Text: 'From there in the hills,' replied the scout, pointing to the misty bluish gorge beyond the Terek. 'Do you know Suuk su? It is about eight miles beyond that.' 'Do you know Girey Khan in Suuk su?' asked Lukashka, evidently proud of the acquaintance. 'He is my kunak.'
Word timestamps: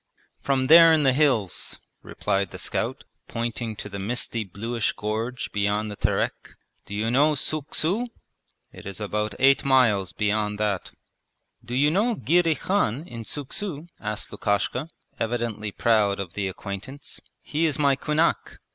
'From 0.41 0.65
there 0.65 0.91
in 0.91 1.03
the 1.03 1.13
hills,' 1.13 1.77
replied 2.01 2.49
the 2.49 2.57
scout, 2.57 3.03
pointing 3.27 3.75
to 3.75 3.87
the 3.87 3.99
misty 3.99 4.43
bluish 4.43 4.93
gorge 4.93 5.51
beyond 5.51 5.91
the 5.91 5.95
Terek. 5.95 6.55
'Do 6.87 6.95
you 6.95 7.11
know 7.11 7.35
Suuk 7.35 7.75
su? 7.75 8.07
It 8.73 8.87
is 8.87 8.99
about 8.99 9.35
eight 9.37 9.63
miles 9.63 10.11
beyond 10.11 10.57
that.' 10.59 10.89
'Do 11.63 11.75
you 11.75 11.91
know 11.91 12.15
Girey 12.15 12.55
Khan 12.55 13.05
in 13.07 13.23
Suuk 13.23 13.53
su?' 13.53 13.85
asked 13.99 14.31
Lukashka, 14.31 14.89
evidently 15.19 15.69
proud 15.71 16.19
of 16.19 16.33
the 16.33 16.47
acquaintance. 16.47 17.19
'He 17.39 17.67
is 17.67 17.77
my 17.77 17.95
kunak.' 17.95 18.57